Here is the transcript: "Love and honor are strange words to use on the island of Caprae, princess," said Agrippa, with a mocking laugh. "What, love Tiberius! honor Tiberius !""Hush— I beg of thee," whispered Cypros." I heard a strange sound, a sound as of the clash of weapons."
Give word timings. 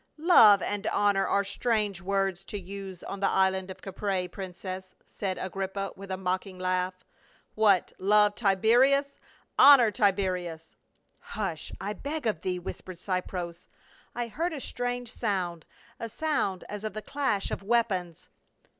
"Love 0.17 0.63
and 0.63 0.87
honor 0.87 1.27
are 1.27 1.43
strange 1.43 2.01
words 2.01 2.43
to 2.43 2.59
use 2.59 3.03
on 3.03 3.19
the 3.19 3.29
island 3.29 3.69
of 3.69 3.81
Caprae, 3.83 4.27
princess," 4.27 4.95
said 5.05 5.37
Agrippa, 5.37 5.91
with 5.95 6.09
a 6.09 6.17
mocking 6.17 6.57
laugh. 6.57 7.05
"What, 7.53 7.93
love 7.99 8.33
Tiberius! 8.33 9.19
honor 9.59 9.91
Tiberius 9.91 10.75
!""Hush— 11.37 11.71
I 11.89 11.93
beg 11.93 12.25
of 12.25 12.41
thee," 12.41 12.57
whispered 12.57 12.97
Cypros." 12.97 13.67
I 14.15 14.27
heard 14.27 14.53
a 14.53 14.59
strange 14.59 15.11
sound, 15.13 15.67
a 15.99 16.09
sound 16.09 16.63
as 16.67 16.83
of 16.83 16.93
the 16.93 17.03
clash 17.03 17.51
of 17.51 17.61
weapons." 17.61 18.29